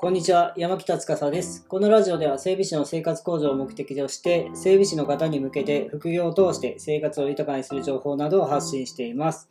[0.00, 1.66] こんにちは、山北司です。
[1.66, 9.50] このラジオでは整備士の生活向上を目的として、整備士の方に向けて副業を通して生活を豊かにする情報などを発信しています。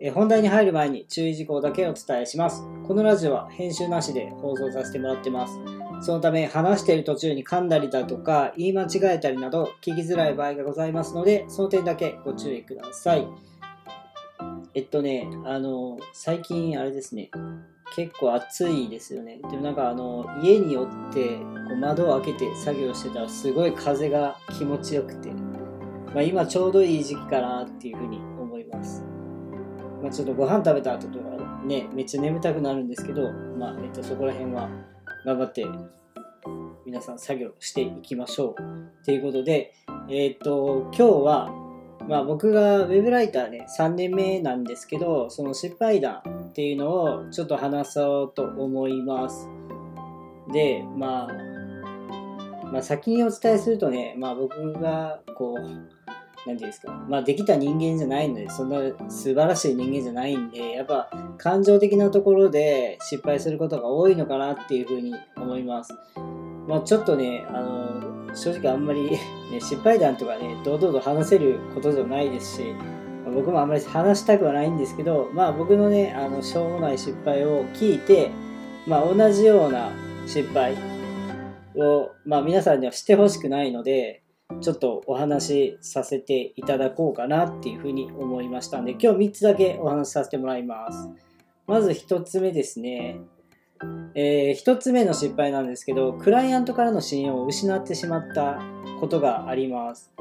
[0.00, 2.62] え本題に入る前に注意事項だけお伝えします。
[2.86, 5.60] このラジオは編集なしで放送させてもらってます。
[6.00, 13.28] そのため話している途中に噛んだりだとか言い間違えたりなど聞きづらい場合がございますので、その点だけご注意ください。
[14.72, 17.30] えっとね、あの、最近あれですね、
[17.94, 19.38] 結構暑いですよね。
[19.50, 25.30] でもなんかあの、家によってこう窓を開けて作業してたらすごい風が気持ちよくて、
[26.14, 29.04] まあ、今ちょうどいい時期かなっていうふうに思います。
[30.02, 34.68] まあ、ちょっとご飯食べた後とかね、めっちゃ眠たくなるんですけど、まあ、えっと、そこら辺は
[35.24, 35.66] 頑張って
[36.86, 39.04] 皆さん作業していきましょう。
[39.04, 39.74] ということで、
[40.08, 41.68] えっと、今日は
[42.08, 46.22] まあ僕がウェブライターね、3年目なんですけど、その失敗談
[46.58, 49.48] っていうのをちょっと話そうと思います。
[50.52, 55.84] で、まあ、まあ先にお伝えするとね、まあ僕がこう、なんて
[56.50, 65.94] いうんですか、まあできた人間じゃないので、そんな素晴らしい人間じゃないんで、やっぱ感情的なところで失敗することが多いのかなっていうふうに思います。
[66.66, 69.20] まあちょっとね、あの、正直あんまり、ね、
[69.60, 72.74] 失敗談とかね、堂々と話せることじゃないですし、
[73.30, 78.30] 僕もあんまり話したくはないんですけど、まあ僕のね、あの、しょうもない失敗を聞いて、
[78.86, 79.90] まあ同じような
[80.26, 80.76] 失敗
[81.74, 84.22] を、まあ皆さんにはしてほしくないので、
[84.60, 91.08] ちょっとお話しさせていただこうかなっていうふうに思いましたんで、今日3つだけお話しさせてもらいます。
[91.66, 93.20] まず1つ目ですね。
[94.14, 98.58] えー、1つ目の失敗なんですけど、クライアントからの信用を失ってしまった
[99.00, 100.12] ことがあります。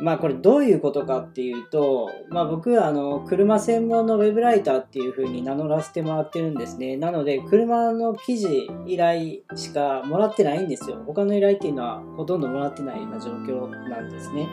[0.00, 6.96] まあこれどういうことかっていうと、まあ僕はあの車専門のウェブライターっていう風に名乗らせてもらってるんですね。
[6.96, 11.02] なので車の記事依頼しかもらってないんですよ。
[11.06, 14.48] 他の依頼っていうのはほとんどもらってないような状況なんですね。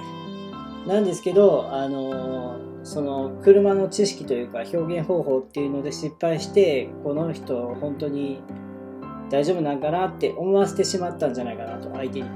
[0.87, 8.41] なんですけど、あのその車の知識というか表現方法っていうので失敗してこの人本当に
[9.31, 12.29] 大丈夫なんかなって思わせてしまったんじゃないかなと相手に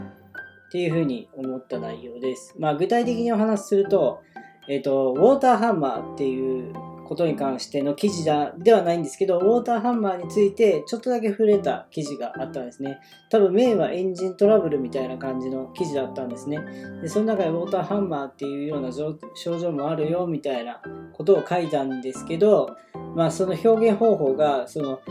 [0.69, 2.56] っていうふうに思った内容です。
[2.59, 4.22] まあ、具体的にお話しすると、
[4.68, 6.74] えっ、ー、と、ウォーターハンマーっていう
[7.06, 13.00] ことに関しての記事ではないんですけど、ウォーターハンマーについてちょっとだけ触れた記事があったんですね。
[13.31, 16.59] 多分メインはエンジントラブルみたいな感じの記事だったんですね。
[17.02, 22.78] で、その中でウォーターハンマーっていうような症状もあるよみたいなことを書いたんですけど、
[23.16, 25.02] まあその表現方法が、その、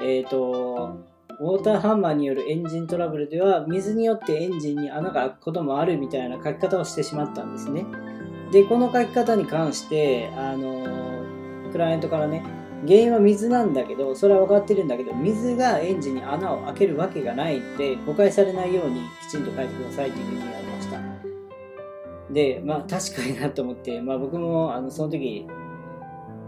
[0.00, 7.84] えっ、ー、と、ウォーターハンマーによるエンジントラブルでは水によってエンジンに穴が開くこともあるみたいな書き方をしてしまったんですね。
[8.52, 10.86] で、この書き方に関して、あの
[11.72, 12.42] クライアントからね、
[12.86, 21.00] 原因は水なんだけど、それは分かってるんだけど、水がエンジンに穴を開けるわけがないので、誤解されないようにきちんと書いてくださいというふうに言われました。
[22.32, 25.46] で、まあ確かになと思って、まあ僕もあのその時、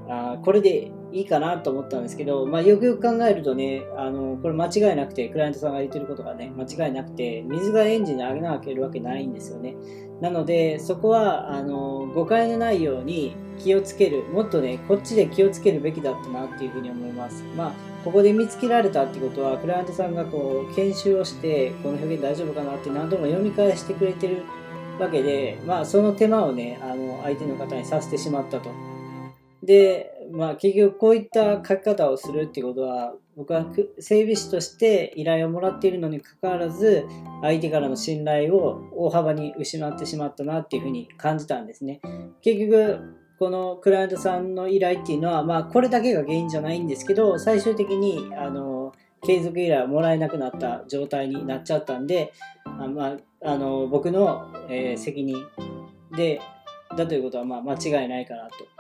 [0.09, 9.77] あこれでいいかなと思ったんですけど、まあ、よくよく考えるとね、あのこれ間違いなくて、クライアントさんが言ってることがね、間違いなくて、水がエンジンに上げなきゃわけないんですよね。
[10.21, 17.43] なので、そこはあの誤解のないように気をつける、もっとね、こっちで気をつけるべきだったなっていうふうに思います。
[17.57, 17.73] まあ、
[18.05, 24.43] ここで見つけられたってことは、クライアントさんがこう研修をして、この表現大丈夫かなって何度も読み返してくれてる
[24.99, 28.71] わけで、まあ、その手間をね、あの相手の方にさせてしまったと。
[29.63, 33.67] で、まあ結局こういった書き方をするっていうことは僕は
[33.99, 37.07] 整備士として依頼をもらっているのにかかわらず
[37.43, 42.01] 相手からの信頼を大幅に失ってしまったなっていうふうに感じたんですね。
[42.43, 48.93] 結局このクライアントさんの依頼っていうのはまあこれだけが原因じゃないんですけど最終的にあの
[49.25, 52.33] 継続依頼をもらえなくなった状態になっちゃったんで
[52.65, 55.37] あ、まあ、あの僕の、えー、責任
[56.17, 56.41] で
[56.97, 58.78] だということはまあ間違いないかなと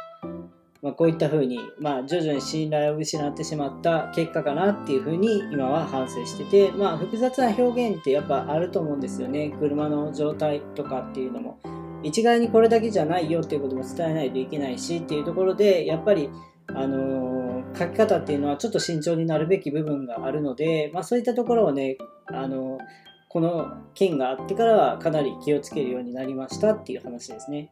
[0.80, 11.58] まあ、こういったふうに、まあ、徐々に信頼を失ってしまった結果かなっていうふうに今は反省してて、まあ、複雑な表現ってやっぱあると思うんですよね車の状態とかっていうのも
[12.04, 16.30] 一概にこれだけじゃないよっていうことも伝えないといけないしっていうところでやっぱり
[16.68, 22.80] あのー、書き方っていうのはちょっと慎重になるべき部分があるので、まあ、そういったところをね、あのー、
[23.28, 27.70] この件があってからはかなり気をつけるようになりましたっていう話ですね。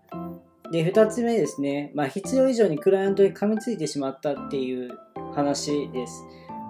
[0.70, 4.98] で、2つ目ですね、まあ、必要以上にクライアントに噛みついてしまったっていう
[5.34, 6.24] 話です。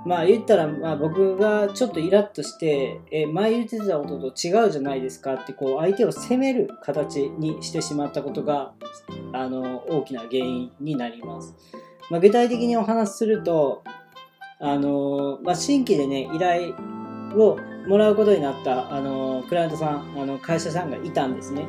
[0.06, 8.72] まあ言ったら、まあ、僕がちょっとイラッとして、え前言ってたことと違うじゃないですかってこう相手を責める形にしてしまったことが
[9.32, 11.56] あの大きな原因になります。
[12.08, 13.82] まあ、具体的にお話しすると、
[14.60, 16.74] あのまあ、新規でね依頼
[17.36, 17.58] を
[17.88, 21.66] もらうことになったあのクライアントさんあの会社さんがいたんですね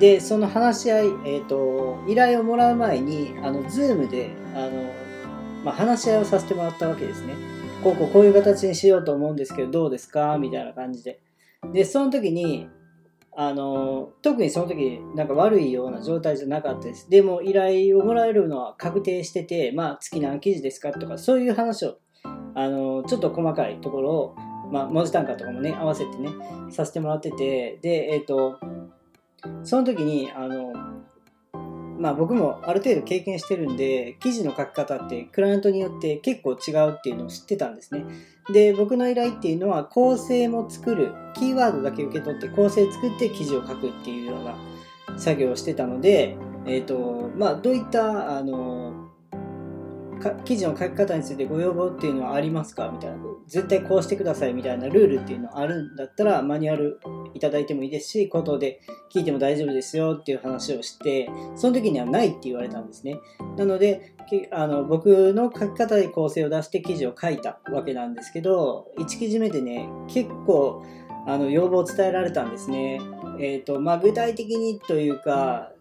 [0.00, 4.90] でその話し合い、えーと、依頼をもらう前にあの Zoom であの、
[5.62, 7.34] まあ、話し合いをさせてもらったわけですね。
[7.84, 10.38] こうこうこういう形にしようと思うんですけどどうですか？
[10.38, 11.20] みたいな感じで。
[11.72, 12.68] でその時に
[13.36, 17.10] あの特にその時なんか悪いような状態じゃなかったです。
[17.10, 21.98] でも依頼をもらえるのは確定しててまあ月何記事ですかとかそういう話を
[22.54, 24.36] あのちょっと細かいところを、
[24.72, 26.30] まあ、文字単価とかもね合わせてね
[26.70, 28.58] させてもらっててでえっ、ー、と
[29.62, 30.72] その時にあの
[31.98, 38.04] まあ僕もある程度経験してるんで記事の書き方ってクライアントによって結構違うっていうのを知ってたんですね。
[38.52, 44.56] で僕の依頼っていうのは構成も作るキーワードだけ受け取って構成作って記事を書くっていうような
[45.18, 49.08] 作業をしてたのでえ、ー、とまあどういったあの
[50.44, 52.90] 記事の書き方についてご要望っていうのはありますか？
[52.92, 53.16] みたいな
[53.46, 57.00] 絶対こうしてくださいみたいなルールっていうのあるんだったらマニュアル
[57.34, 58.80] いただいてもいいですし口頭で
[59.12, 63.18] 聞いても大丈夫ですよっていう話をしてその時にはないって言われたんですね
[63.56, 64.14] なので
[64.52, 70.84] あの僕の書き方で構成を出して記事を書いたわけなんですけど1記事目でね結構
[71.26, 73.00] あの要望を伝えられたんですね
[73.40, 75.72] えっ、ー、とまあ具体的にというか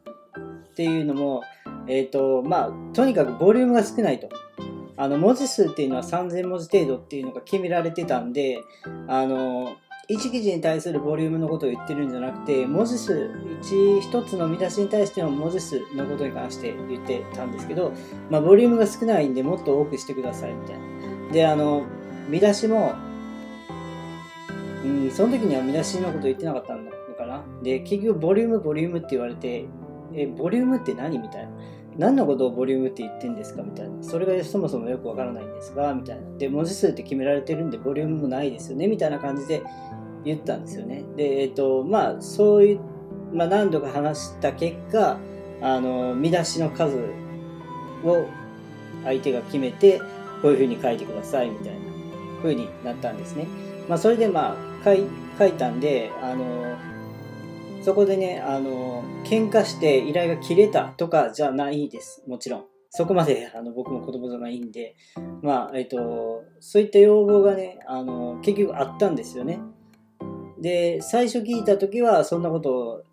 [0.72, 1.44] っていうのも
[1.90, 4.30] えっ、ー、と、まあ、とにかくボリュームが少ないと。
[4.96, 8.62] あの、文字数っていうのは3000文字程度っていうのが決められてたんで、
[9.08, 9.76] あの、
[10.10, 13.30] 1記事に対するボリュームのことを言ってるんじゃなくて、文字数、
[13.62, 17.94] 1、1つの見出しに対しての文字数のことに関して言ってたんですけど、
[18.32, 21.32] まあ、ボリュームが少ないんでもっと多くしてくださいみたいな。
[21.32, 21.86] で、あの、
[22.28, 22.96] 見出しも、
[24.84, 27.44] うん、その時には見出しのこと言ってなかったのかな。
[27.62, 29.66] で、結局ボリューム、ボリュームって言われて、
[30.16, 31.52] え、ボリュームって何みたいな。
[32.00, 33.62] 何のことをボリュームって言ってんですか？
[33.62, 34.02] みたいな。
[34.02, 36.38] それがそもそもよくわからないんですが、みたいな。
[36.38, 38.88] で、文字数って決められてるんで、ボリュームもないですよね？
[38.88, 39.62] みたいな感じで
[40.24, 41.04] 言ったんですよね。
[41.18, 42.80] で、えっ、と、まあ、そういう、
[43.34, 45.18] まあ、何度か話した結果、
[45.62, 46.98] あの、見出しの数
[48.06, 48.26] を
[49.04, 50.00] 相手が決めて、
[50.42, 51.80] こういうふうに書いてくださいみたいな
[52.42, 53.46] 風になったんですね。
[53.90, 54.56] まあ、それでまあ、
[54.86, 56.78] 書いたんで、あの、
[57.82, 62.24] そこでね、あの、喧嘩して依頼が切れたとかじゃないです。
[62.28, 62.66] もちろん。
[62.92, 64.96] そこまであの僕も子供じゃないんで、
[65.44, 69.60] まあ、えっ、と、そういった要望がね、あの、結局あったんですよね。
[70.60, 73.04] で、最初聞いた時はそんなことを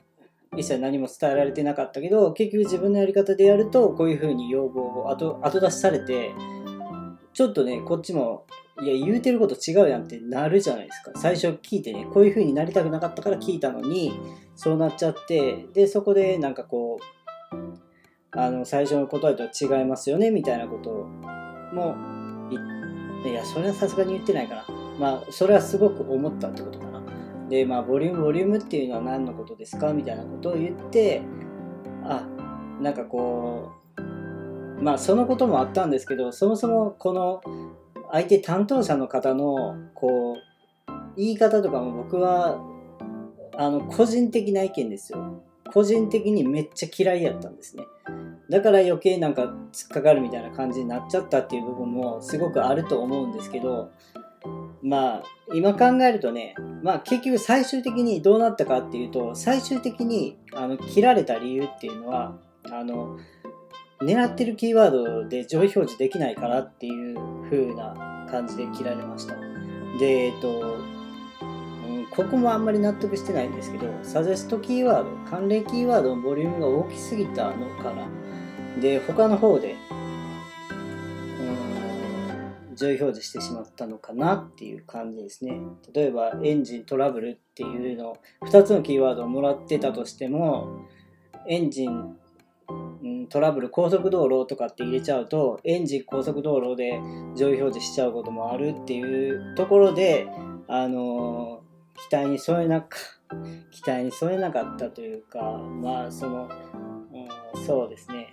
[0.56, 6.32] 一切何も伝えられてなかったけど、結局自分のやり方でやると、こういうふうに要望を後後出しされて、
[7.34, 8.46] ちょっとね、こっちも
[8.82, 11.18] いや、言うてること違うやんってなるじゃないですか。
[11.18, 14.12] 最初聞いてね、こういう風になりたくなかったから聞いたのに、
[14.54, 17.06] そうなっちゃって、で、そこでなんかこう、
[18.32, 20.90] あの、最初の答えとは違いますよね、みたいなこと
[21.74, 21.96] も
[23.24, 24.64] いや、それはさすがに言ってないかな。
[25.00, 27.02] まあ、それはすごく思ったってことかな。
[27.48, 29.92] で、まあ、ボリューム、ボリュームっていうのは何のことですか？
[29.92, 31.22] みたいなことを言って、
[32.04, 32.24] あ、
[32.80, 37.40] なんかこう、まあ、そのこともあったんですけど、そもそもこの、
[38.16, 40.38] 相手担当者の方のこ
[40.88, 42.58] う言い方とかも僕は
[43.58, 45.42] あの個人的な意見ですよ。
[45.70, 47.84] 個人的にめっちゃ嫌いやったんですね。
[48.48, 53.90] だから余計なんか突っかかるみたいな感じになっちゃったっていう部分もすごくあると思うんですけど
[54.82, 55.22] まあ
[55.54, 62.38] 今考えるとねまあ結局最終的にどうなったかっていうと最終的にあの切られた理由っていうのは
[62.70, 63.18] あの
[64.00, 67.16] 狙ってるキーワードで上位表示できないからっていう
[67.50, 69.34] 風な感じで切られました。
[69.98, 70.76] で、えっと、
[71.88, 78.06] うん、ここもあんまり納得してないんですけど、サジェストキーワード、関連キーワードのボリュームが大きすぎたのかな。
[78.80, 79.76] で、他の方で、
[82.68, 85.58] うん、上位表示してしまったのかなっていう感じですね。
[85.94, 90.84] 例えば、エンジントラブルっていうの、2つのキーワードをもらってたとしても、
[91.48, 92.16] エンジン
[93.02, 97.00] うん、トラブル高速道路とかって入れちゃうとエンジン高速道路で
[97.36, 100.28] 上位表示しちゃうこともあるっていうところで、
[100.68, 101.62] あの
[102.10, 102.98] 期待に添えなか
[103.70, 106.48] 期待に添えなかったというかまあその、
[107.54, 108.32] うん、そうですね。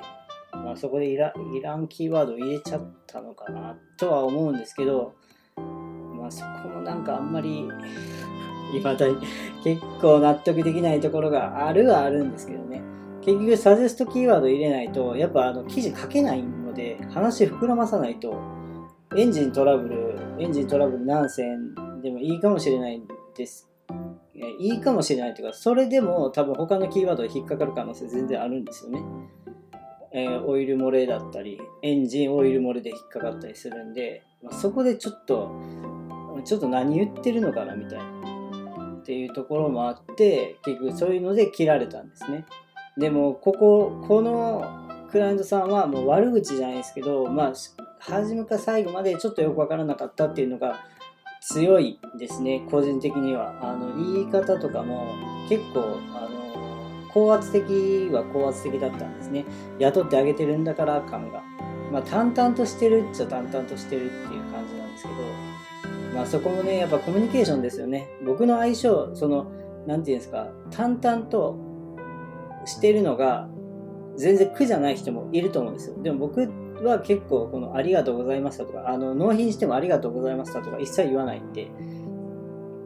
[0.54, 5.16] まあそこでいらいらんキーワードを入れちゃったのかなとは思うんですけど
[5.58, 7.68] まあそこもなんかあんまり
[8.74, 9.18] 今だに
[9.64, 12.82] 結構納得できないところがあるはあるんですけどね
[13.26, 18.40] 結局サジェストキーワード入れないと、やっぱあの記事書けないので、話膨らまさないと、
[19.16, 23.02] エンジントラブル、エンジントラブル何千でもいいかもしれない
[23.36, 23.70] です。
[24.60, 29.02] いいかもしれないというか、それでも多分他のキーワードで引っかかる可能性全然あるんですよね。
[30.12, 35.50] えー、オイル漏れだったり、エンジンオイル漏れで引っかかったりするんで、まあ、そこでちょっと
[36.44, 42.46] ちょっと何言ってるのかなみたいなっていうところもあって結局そういうので切られたんですね
[42.98, 44.66] でもこここの
[45.12, 47.54] クライアントさんはもう悪口じゃないですけどまあ
[48.00, 50.86] 初めか最後までちょっとよく分からなかったっていうのが
[51.42, 53.54] 強いですね個人的には。
[53.62, 55.14] あの言い方とかも
[55.50, 59.46] 結構あの高圧的は高圧的だったんですね。
[59.80, 61.44] 雇ってあげてるんだから感が。
[61.92, 65.16] まあ淡々としてるっちゃ淡々としてるっていう感じなんですけど
[66.16, 68.08] まあそこもねやっぱコミュニケーションですよね。
[68.26, 69.52] 僕の相性その
[69.86, 71.73] 何て言うんですか淡々と
[72.66, 73.50] してるのが
[74.18, 76.02] 全然苦じゃない人もいると思うんですよ。
[76.02, 76.50] でも僕
[76.84, 81.72] は結構この「ありがとうございました」とかあの納品しても「ありがとうございました」とか一切言わないんで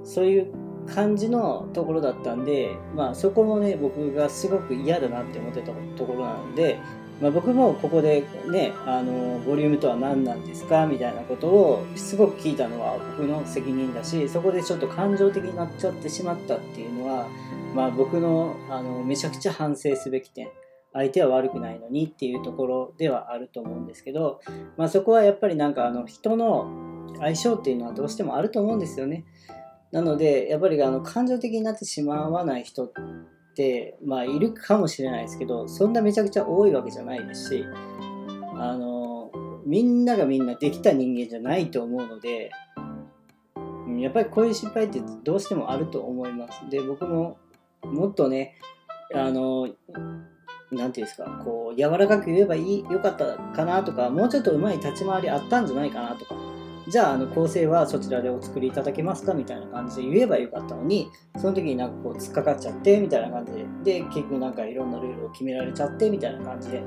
[0.04, 0.54] そういう
[0.88, 6.80] 感じのところだったんで、まあ、そこもね僕がすごく嫌だなって思ってたところなので、
[7.22, 17.28] まあ、僕もここでねあのボリュームとは何なんですかみたいなことをすごく聞いたのは僕の責任だしそこでちょっと感情的になっちゃってしまったっていうのは、
[17.74, 20.50] まあ、僕のあのめちゃくちゃ反省すべき点
[20.94, 24.42] 相手は悪くないのにっていうところではあると思うんですけど、
[24.78, 29.26] まあ、そこはやっぱりなんかあの人の相性っていうのはどうしてもあると思うんですよね。
[29.92, 32.92] なのでやっぱりあの感情的になってしまわない人っ
[33.56, 37.66] てまあいるかもしれないですけどそんなめちゃくちゃ多いわけじゃないですし
[38.56, 39.32] あの
[39.66, 42.52] みんながみんなできた人間じゃないと思うので
[44.00, 46.70] やっぱりこういう失敗ってどうしてもあると思います。
[46.70, 47.38] で僕も
[47.92, 48.56] もっとね
[49.14, 49.78] あの何
[50.70, 56.36] て言うんですかこう柔らかく言えばいいよかったかなとかもうちょっとうまい立ち回りあったんじゃないかなとか。
[56.90, 63.66] じゃああの構成はそちらでお作りいただけますかみたいな感じで言えばよかったのにその時になんかこう突っかかっちゃってみたいな感じで。
[63.84, 66.82] で結局なんかいろんなルールを決められちゃってみたいな感じで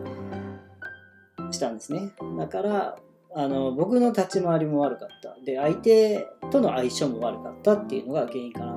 [1.51, 2.13] したんですね。
[2.39, 2.97] だから
[3.35, 5.37] あの僕の立ち回りも悪かった。
[5.45, 8.70] で相手との相性も悪かったっていうのが原因かな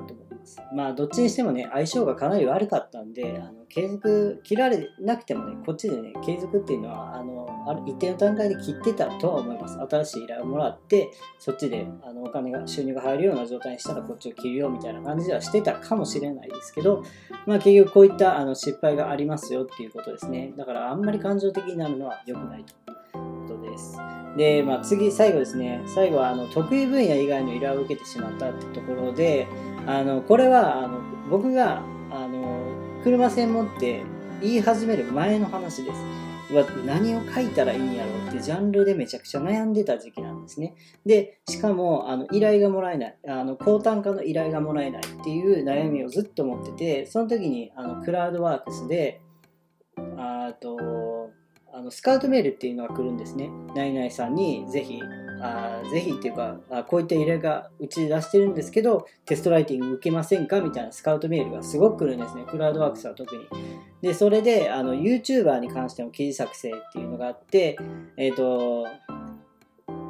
[0.75, 9.79] まあどっちにしてもね相性がかなり悪かったんであの継続切られなくてもねこっちでね継続っていうのはあのある一定の段階で切ってたとは思います。
[9.79, 17.03] 新しい依頼をもらってそっちであのお金が収入が入るような状態にしたらこっちを切るよみたいな感じではしてたかもしれないですけど
[17.45, 20.53] まあ結局こういったあの失敗がありますよっていうことですね。
[20.57, 22.73] だからあんまり感情的になるのは良くないと
[23.17, 23.97] いうことです。
[24.37, 25.81] で、まあ、次、最後ですね。
[25.85, 29.47] 最後は、あの、得意分野以外の依頼を受けてしまったってところで、
[29.85, 30.99] あのこれはあの
[31.29, 34.03] 僕があの車専門って
[34.41, 36.03] 言い始める前の話です。
[36.85, 40.75] 何を書いたらいいんやろうってジャンルでめちゃくちゃ悩んでた時期なんですね。
[41.03, 49.21] で、しかもあの依頼がもらえない、あの高単価の依頼がもらえないっていう悩みをずっと持ってて、その時にあのクラウドワークスで、
[50.17, 51.31] あと
[51.73, 53.49] あのスカウトメールっていうのが来るんですね。
[53.75, 55.01] ナイナイさんにぜひ
[55.41, 60.61] あぜひっていうかあこういった依頼がうちで出してるんですけどテストライティング受けませんか？
[60.61, 62.43] みたいなスカウトメールがすごく来るんですね。
[62.49, 63.43] クラウドワークスは特に。
[64.01, 67.77] でそれであの YouTuber に関しても記事作成っていうのがあって
[68.17, 68.85] えっ、ー、と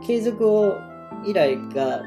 [0.05, 0.77] 継続を
[1.25, 2.01] 依頼が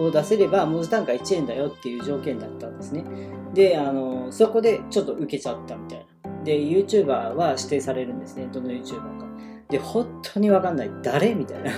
[0.00, 3.04] を出せれば文字単価1円だよっていう条件だったんですね。
[3.52, 6.42] であのそこでちょっと受けちゃったみたいな。
[6.44, 8.48] で YouTuber は指定されるんですね。
[8.52, 9.26] どの YouTuber か。
[9.68, 10.90] で本当にわかんない。
[11.02, 11.34] 誰？
[11.34, 11.70] みたいな。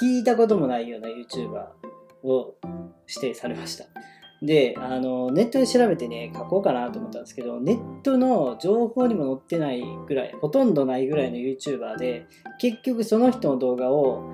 [0.00, 1.66] 聞いたこともないような YouTuber
[2.22, 2.54] を
[3.08, 3.86] 指定されました。
[4.42, 12.26] で、あの、ネットで調べてね、書こうかなと思ったんですけど、ネットの情報にも載ってないぐらい、ほとんどないぐらいの YouTuber で、
[12.58, 14.30] 結局その人の動画を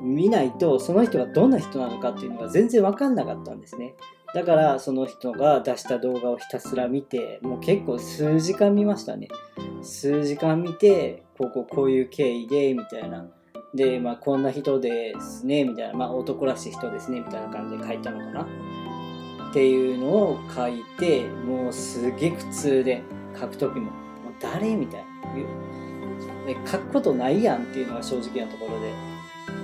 [0.00, 3.94] 見ないと、その人がどんな人なのかっていうのが全然わかんなかったんですね。
[4.34, 9.28] だからその人が出した動画をひたすら見て、もう結構数時間見ましたね。
[9.82, 13.26] 数時間見て、こここういう経緯で、みたいな。
[13.76, 18.46] で、まあ、こんな人ですね、みたいな、まあ、男らしい人ですね、みたいな感じで書いたのかな。
[19.50, 23.02] っていうのを書いて、もうすげえ苦痛で
[23.38, 23.92] 書くときも、もう
[24.40, 25.06] 誰みたいな。
[26.70, 28.92] 書くことないやんっていうのが正直なところで。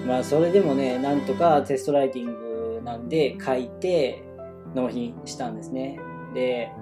[0.07, 4.23] まあ、それでもね、なんとかテストライティングなんで書いて
[4.75, 5.99] 納品したんですね。
[6.35, 6.73] で、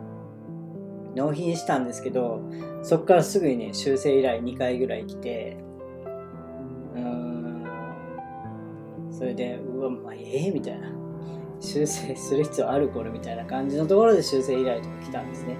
[1.15, 2.43] 納品したんですけど、
[2.83, 5.59] そっからすぐにね、修正依頼2回ぐらい来て、
[9.11, 11.01] それでうわまあええー、みたいな。
[11.61, 15.57] 修正する必要あるこれみたいな感じのところで修正依頼とか来たんですね。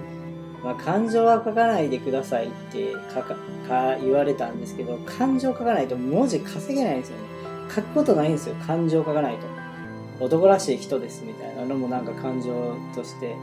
[0.63, 3.35] まあ、感情は書かないでくださいってかか
[3.67, 7.23] か言われたんですけど感情書かないと文字稼げないんですよね。
[7.73, 8.55] 書くことないんですよ。
[8.55, 10.25] 感情書かないと。
[10.25, 13.35] 男らしい人ですみたいなのもなんか感情として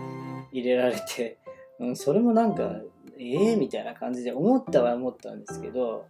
[0.52, 1.38] 入れられて、
[1.80, 2.70] うん、それもなんか
[3.18, 6.06] ええー、みたいな感じで思ったは思ったんですけど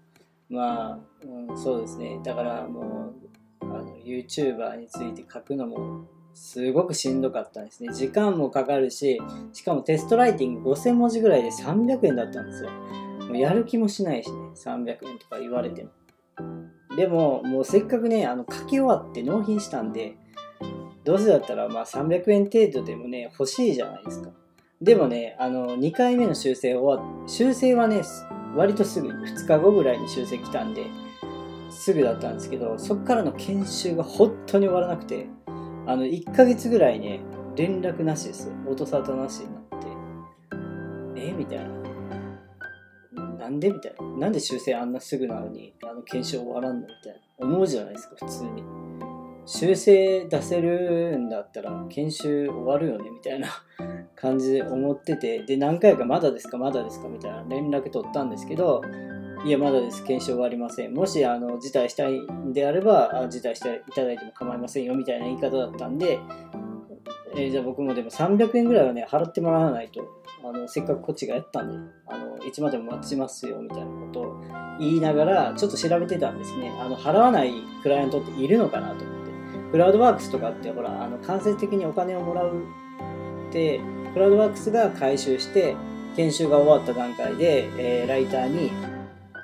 [0.48, 3.28] まあ、うん、そうですねだからもう
[3.62, 7.92] あの YouTuber について書くのもすごくしんどかったんですね。
[7.92, 9.20] 時間もかかるし、
[9.52, 12.70] しかもテストライティング5000文字ぐらいで300円だったんですよ。
[13.28, 15.90] もうやる気もしないしね、300円とか言われても。
[16.96, 20.16] でも、もうせっかくね、あの書き終わって納品したんで、
[21.04, 24.30] どうせだったらまあ300円程度でもね、欲しいじゃないですか。
[24.80, 28.02] でもね、あの、2回目の修正終わ、修正はね、
[28.58, 30.86] 割とすぐ、2日後ぐらいに修正来たんで、
[31.70, 35.28] すぐだったんですけど、そっからの研修が本当に終わらなくて、
[35.86, 37.20] あの、1ヶ月ぐらいね、
[37.54, 38.50] 連絡なしです。
[38.68, 39.62] 音沙汰なしになっ
[41.14, 41.20] て。
[41.20, 41.32] え？
[41.32, 41.68] みたいな。
[43.38, 43.70] なんで？
[43.70, 44.06] みたいな。
[44.18, 46.86] なんで修正あんなすぐなのに、あの、研修終わらんの？
[46.88, 47.46] みたいな。
[47.46, 48.64] 思うじゃないですか、普通に。
[49.50, 53.48] 修正出せるんだったら研修終わるよねみたいな。
[54.14, 55.42] 感じで思ってて。
[55.44, 57.44] で何回かまだですかまだですかみたいな。
[57.48, 58.82] 連絡取ったんですけど
[59.46, 60.92] いやまだです研修終わりません。
[60.92, 66.18] もしあの辞退したいんであれば辞退していただいても構いませんよみたいな言い方だったんで、
[67.34, 70.02] えー、じゃあ僕もでも300円ぐらいはね払ってもらわないと
[70.44, 74.40] あのせっかくこっちがやったんであのいつまでも待ちますよみたいなことを
[74.78, 76.70] 言いながらちょっと調べてたんですね。
[76.78, 77.52] あの払わない
[77.82, 79.17] クライアントっているのかなと。
[79.70, 82.62] クラウドワークスとかってほらあの間接的にお金をもらう
[83.48, 83.80] って
[84.12, 85.76] クラウドワークスが回収して
[86.16, 88.70] 研修が終わった段階で、えー、ライターに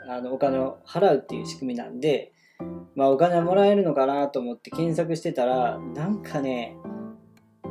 [0.08, 2.32] あのお金を払うっていう仕組みなんで、
[2.94, 6.76] まあ、お金はもらえるのかなと思って検索してたらなんかね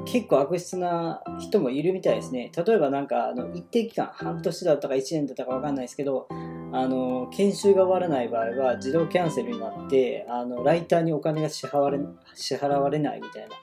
[0.05, 2.51] 結構悪質な人もいるみたいですね。
[2.55, 6.27] 例えばなんかあの一定期間半年だったか1年だったか分かんないですけど
[6.73, 11.99] あの研修が終わらない場合は自動キャンセルになってあのライターにお金が支払われ
[12.33, 13.55] 支払われないみたいな。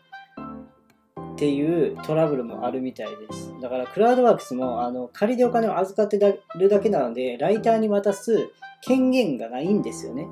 [1.33, 3.53] っていうトラブルもあるみたいです。
[3.63, 6.19] だからクラウドワークスもあの仮でお金を預かって
[6.57, 8.51] るだけなのでライターに渡す
[8.83, 10.29] 権限がないんですよね。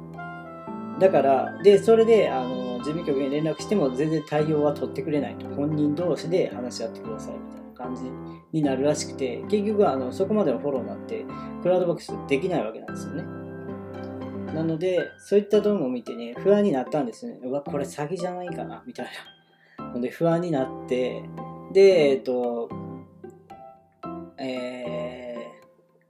[1.01, 5.49] だからでそれであの事務局に連絡しても全然対応は取ってくれないと。
[5.49, 7.58] 本人同士で話し合ってくださいみたいな。
[7.79, 8.03] 感じ
[8.53, 11.25] になるらしくて、結局あのそこまでのフォローになって、
[11.63, 13.23] クラウドボックスできないわけなんですよね。
[14.55, 17.39] なので、そういった動画を見てね、不安になったんですね。
[17.43, 19.07] うわ、これ詐欺じゃないかな、みたい
[19.79, 19.93] な。
[19.93, 21.23] ので、不安になって、
[21.73, 22.69] で、えっと、
[24.39, 25.37] え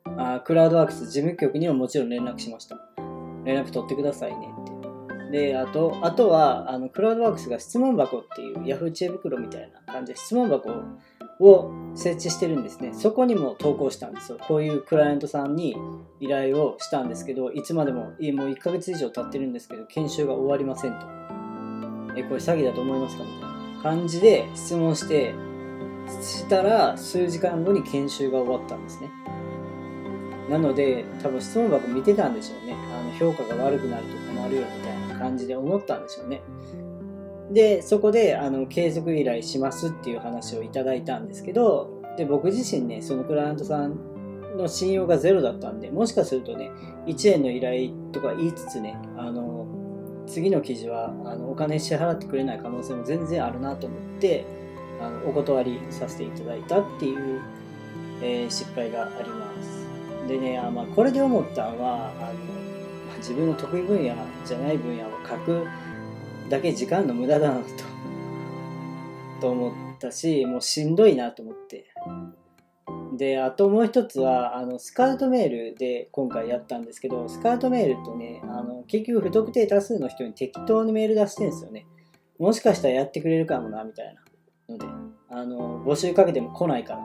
[0.04, 2.78] ー、あクラウドワークス事務局にももちろん連絡しました。
[3.44, 5.38] 連絡取ってくださいねって。
[5.50, 10.82] で、あと、あとは、あの、クラウドワークスが質問箱っていう Yahoo 知恵袋みたいな感じで質問箱を
[11.40, 12.90] を設置してるんですね。
[12.92, 14.38] そこにも投稿したんですよ。
[14.46, 15.76] こういうクライアントさんに
[16.20, 20.98] 依頼をしたんですけど、いつまでも、もう1ヶ月以上経ってるんですけど、研修が終わりませんと。
[22.16, 23.24] え、これ詐欺だと思いますか？
[23.24, 25.34] みたいな感じで質問して、
[26.22, 29.10] したら数時間後に研修が終わったんですね。
[30.48, 32.74] なので、多分質問箱見てたんでしょうね。
[32.74, 36.40] あの評価が悪くなると困るよみたいな感じで思ったんでしょうね。
[37.50, 46.70] で、そこで、あの、継続依頼しますっていう話をいただいたんですけど、で、僕自身ね、そのクライアントさんの信用がゼロだったんで、もしかするとね、
[47.06, 49.66] 1円の依頼とか言いつつね、あの、
[50.26, 54.44] 次の記事は、あの、お金支払ってくれない可能性も全然あるなと思って、
[55.00, 57.40] あの、お断りさせていただいたっていう、
[58.20, 59.86] えー、失敗があります。
[60.28, 62.58] でね、あまあ、これで思ったのは、あの、
[63.18, 65.66] 自分の得意分野じゃない分野を書く
[66.48, 67.98] だけ時間の無駄だなと。
[69.40, 71.86] と思ったしもうしんどいなと思って。
[73.16, 81.86] であともう一つはあのスカウトメールで今回やったんですけどスカウトメールとねあの結局不特定多数の人に適当にメール出してるんですよね。
[82.38, 84.14] もしかしたらやってくれるかもなみたい
[84.68, 84.86] なので
[85.30, 87.00] あの募集かけても来ないから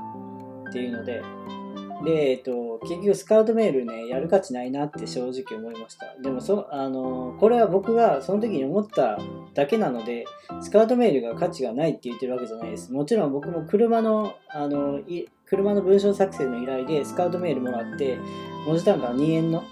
[0.69, 1.21] っていうので
[2.03, 6.13] で、えっと、結局スカウトメールね、やる価値ないなって正直思いました。
[6.21, 9.17] でもそ、あの、これは僕がその時に思った
[9.53, 10.25] だけなので、
[10.61, 12.91] スカウトメールが価値がないって言ってるわけじゃないです。
[12.91, 14.99] もちろん僕も車の、あの、
[15.45, 18.17] 車の文章作成の依頼でスカウトメールもらって、
[18.65, 19.63] 文字単価2円の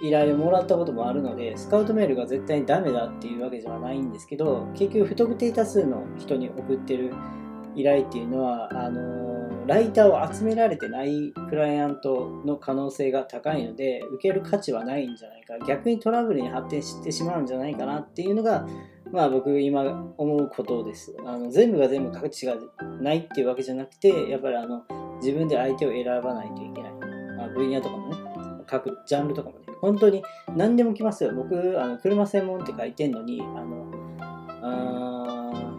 [0.00, 7.12] 依頼をもらったこともあるので、スカウトメールが絶対にダメだっていうわけじゃないんですけど、結局不特定多数の人に送ってる
[7.74, 9.25] 依頼っていうのは、あの
[9.66, 15.58] ライターを集められてないクライアントの可能性が高いので受ける価値はないんじゃないか。
[15.66, 18.66] 逆にトラブルに発展してしまうんじゃないかなっていうのが
[19.10, 21.16] まあ僕今思うことです。
[21.24, 22.54] あの全部が全部価値が
[23.00, 24.84] ないっていうわけじゃなくてやっぱりあの
[25.20, 26.92] 自分で相手を選ばないといけない、
[27.36, 28.16] まあ、分野とかもね
[28.66, 29.66] 各ジャンルとかもね。
[29.80, 30.22] 本当に
[30.54, 31.32] 何でも来ますよ。
[31.34, 33.86] 僕あの車専門って書いてんのにあの
[34.62, 35.74] あ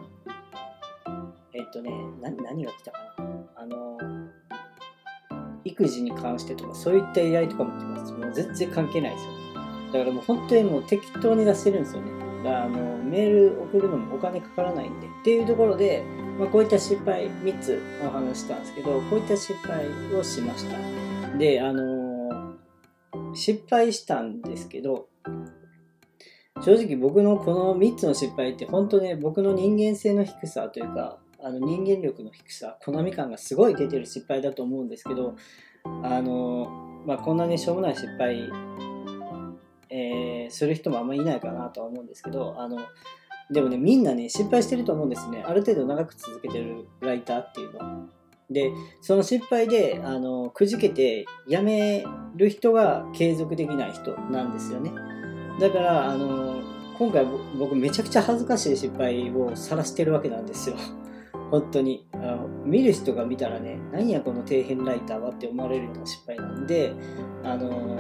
[1.54, 3.27] えっとね何が来たかな。
[3.68, 3.98] の
[5.64, 8.14] 育児に関してとかそういった依頼とかも来ます。
[8.14, 9.32] もう全然関係ないですよ。
[9.94, 12.12] だからもう本当にもう適当に出してるんですよね。
[12.44, 15.08] だからあのメール送るのもお金かからないんで。
[15.08, 16.04] っていうところで、
[16.40, 21.38] まあ、こういった失敗3つお話したんですけどこういった失敗をしました。
[21.38, 22.56] であの
[23.34, 25.08] 失敗したんですけど
[26.62, 35.36] 正直僕のこの3つの失敗って本当ね僕の人間性の低さというかあの人間力の低さ好み感がすごい出てる失敗だと思うんですけど
[36.04, 38.50] あの、まあ、こんなにしょうもない失敗、
[39.90, 42.80] えー、する人もあんまりいないかなとは思うんですけどあの
[43.52, 48.18] でもねみんなね失敗してると思うんですねある程度長く続けてるライターっていうのは。
[48.50, 48.72] で
[49.02, 54.94] その失敗であのくじけてやめる人が継続できない人なんですよね。
[55.60, 56.62] だからあの
[56.98, 57.26] 今回
[57.60, 60.78] 僕めちゃくちゃ恥ずかしい失敗を晒してるわけなんですよ。
[61.52, 66.94] 本当にあの見る人が見たらね何やこの底辺ライターはって思われるような失敗なんで
[67.44, 68.00] あの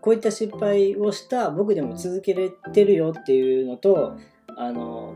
[0.00, 4.16] こういった失敗をした僕でも続けれてるよっていうのと
[4.56, 5.14] あの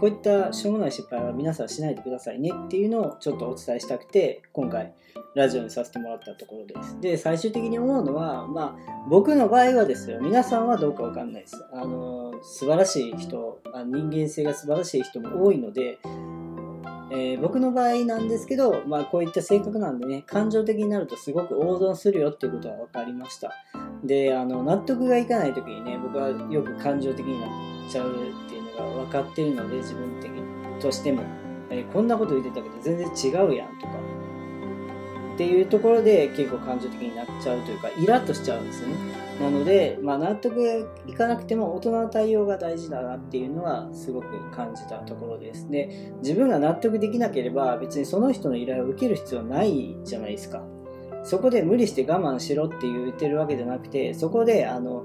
[0.00, 4.92] こういったしょうもない失敗は皆さんしないでくださいねっていうのをちょっとお伝えしたくて今回
[5.34, 7.00] ラジオにさせてもらったところです。
[7.00, 11.64] で最終的に思うのはまあ僕の場合はですよ皆さんはどうかわかんないです。
[11.72, 15.98] あの素晴らしい人人間性が素晴らしい人も多いので
[17.16, 23.52] えー、僕の場合なんですけど、まあ、こういった性格なんでね感情的になるとすごく大損するよっていうことは分かりました。
[24.02, 27.50] であの納得がいかない時にね僕はよく感情的になっ
[27.90, 30.30] ちゃうっていうのが分かってるので自分的
[30.82, 31.22] としても、
[31.70, 34.13] えー、こんなこと言ってたけど全然違うやんとか。
[35.34, 45.68] っていうところで結構感情的になっちゃうというかイラッとしちゃうんですよねなので、まあ、納得いかなくても大人の対応が大事だなっていうのはすごく感じたところです。
[45.68, 50.62] で、自分が納得できなければ別にその人の依頼を受ける必要ないじゃないですか。
[51.24, 55.04] そこで無理して我慢しろって言ってるわけじゃなくて、そこであの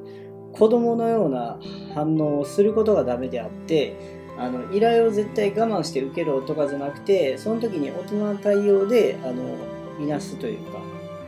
[0.53, 1.59] 子供のような
[1.95, 3.95] 反応をすることがダメであって、
[4.37, 10.79] あの依頼を絶対我慢して受けろとかじゃなくて、その時に大人の対応であのいなすというか、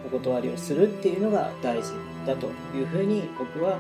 [0.05, 1.93] お断りをするっていうのが大事
[2.25, 3.77] だというふうに僕は、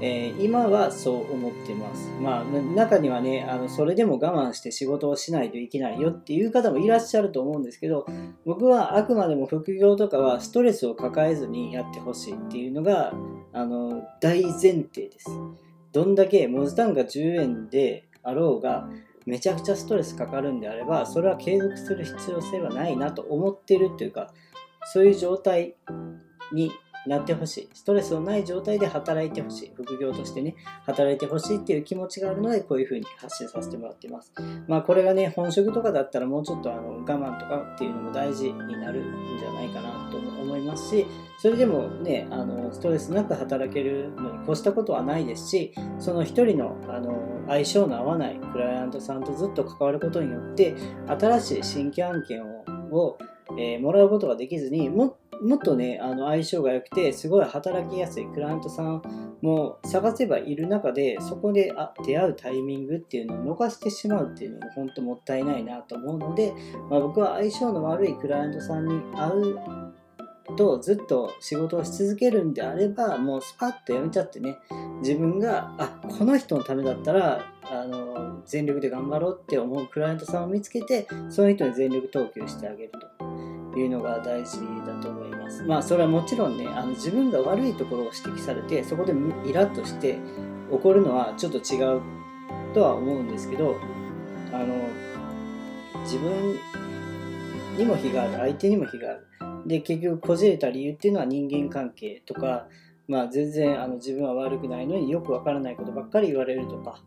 [0.00, 2.10] えー、今はそう思ってます。
[2.20, 8.06] まあ中にはねあのそれでも我慢して仕事をしないといけないよっていう方もいらっしゃると思うんですけど
[8.44, 13.12] 僕はあくまでも副業とかはストレスを抱えずにやってほしいっていうのが
[13.52, 15.30] あの大前提です。
[15.92, 18.88] どんだけ文字単価10円であろうが
[19.26, 24.32] めちゃくちゃストレスかかるんであればそれは継続する必要性はないなと思ってるっていうか
[24.92, 25.74] そういう状態
[26.52, 26.70] に
[27.06, 27.68] なってほしい。
[27.72, 29.72] ストレスのない状態で働いてほしい。
[29.74, 34.32] 副業としてね、働いてほしいっていう気持ちがあるので、こういう風に発信させてもらっています。
[34.66, 41.06] まあ、これがね、本職とかだったらもうちょっとあの我慢とかっていうのも大事になるんじゃないかなと思いますし、
[41.38, 47.16] それでもね、あのストレスなく働けるのに越したことはないですし、その一人のあの
[47.46, 50.74] 相性の合わないクライアントさんとずっと関わることによって、
[51.06, 53.18] 新しい新規案件をを、
[53.52, 59.02] えー、もらうことができずにもっとねあの相性が良くてすごい働きやすいクライアントさん
[59.42, 66.54] も探せばいる中でそこであ出会うタイミングっていうのを逃してしまうっていうのも本当もったいないなと思うので、
[66.90, 69.58] まあ、僕は相性の悪いクライアントさんに会う
[70.56, 74.58] とずっと仕事をし続けるんであればもうスパッとやめちゃってね
[75.00, 83.15] 自分があこの人のためだったらあの全力で頑張ろうって思うクライアントさんを見つけてその人に全力投球してあげると。
[83.78, 85.62] いうのが大事だと思います。
[85.64, 89.12] まあそれはもちろんねあの自分が悪いところを指摘されてそこで
[89.44, 90.18] イラッとして
[90.70, 92.00] 怒るのはちょっと違う
[92.74, 93.76] とは思うんですけど
[94.52, 94.74] あの
[96.02, 96.56] 自分
[97.76, 99.26] にも非がある相手にも非がある
[99.66, 102.66] で結局こじれた理由っていうのは人間関係とか
[103.08, 107.00] まあ全然あの自分は悪くないのによくわからないことばっかり言われるとか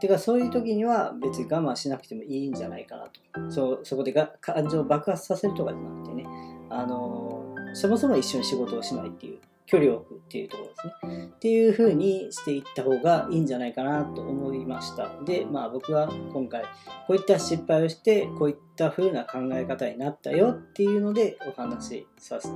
[0.00, 3.50] てかそういう時には別に我慢しなくてもいいんじゃないかなと。
[3.50, 6.26] そそこでが感情を爆発させるとかじゃなくてね。
[6.68, 9.38] あのそもそも一緒に仕事をしないっていう。
[9.66, 11.30] 距離を置くっていうところですね。
[11.34, 15.10] っていう風にしていった方がいいんじゃないかなと思いました。
[15.24, 16.62] で、まあ僕は今回
[17.06, 22.54] こういった失敗をしてこういった風な考え方になったよっていうのでお話しさせて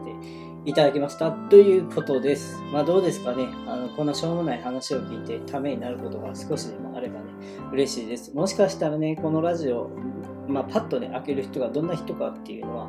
[0.64, 2.60] いただきましたということです。
[2.72, 3.48] まあどうですかね？
[3.66, 7.26] あのこんなしょうもない話を聞いてためになることが少しでもあればね、
[7.72, 8.32] 嬉しいです。
[8.34, 9.90] もしかしたらね、このラジオ、
[10.46, 12.88] まあパッとね、開ける人がどんな人かっていうのは、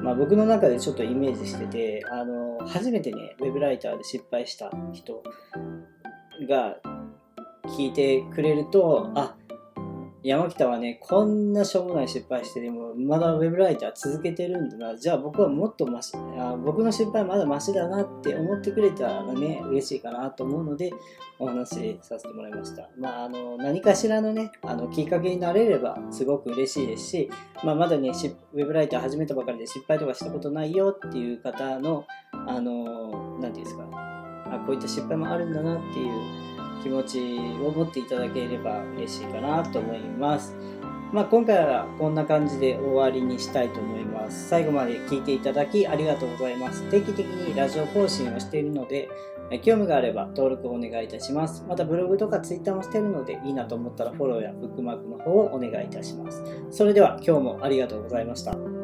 [0.00, 5.22] まあ、僕の中でちょっとイメージしててあの初めてねウェブライターで失敗した人
[6.48, 6.76] が
[7.76, 9.36] 聞いてくれるとあ
[10.24, 14.96] 山北はね、こんなしょうもない失敗してでも、まだウェブライター続けてるんだな。
[14.96, 20.92] じゃあ僕はもっとマシ、あ僕の失敗まだマシだなって思ってくれたらね、嬉しいかなと思うので、
[21.40, 22.88] お話しさせてもらいました。
[22.96, 27.30] まあ、あの、何かしらのね、あの、きっかけになれればすごく嬉しいですし、
[27.64, 32.04] まあ、まだね、ウェブライター始めたばかりで失敗とかしたことないよっていう方の、
[32.46, 36.51] あの、なんていうんですか、あ、こういった失敗もあるんだなっていう
[36.82, 40.54] 気持ちを持っていただければ嬉しいかなと思います。
[41.12, 44.48] まあ、今回はこんな感じで終わりにしたいと思います。
[44.48, 46.82] 最後まで聞いていただきありがとうございます。
[46.90, 49.10] 定期的にラジオ更新をしているので、
[49.60, 51.64] 興味があれば登録をお願いいたします。
[51.68, 56.42] またブログとかツイッターもしているので、いいなと思ったらフォローやブックマークの方をお願いいたします。
[56.70, 58.81] それでは今日もありがとうございました。